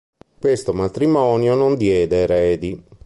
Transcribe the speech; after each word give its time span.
Questo 0.39 0.73
matrimonio 0.73 1.53
non 1.53 1.75
diede 1.77 2.21
eredi. 2.23 2.83